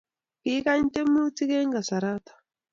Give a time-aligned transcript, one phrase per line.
[0.43, 2.33] Kikany temutik eng kasaroto